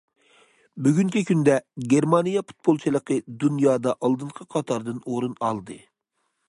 [0.85, 1.57] بۈگۈنكى كۈندە،
[1.91, 5.81] گېرمانىيە پۇتبولچىلىقى دۇنيادا ئالدىنقى قاتاردىن ئورۇن ئالدى.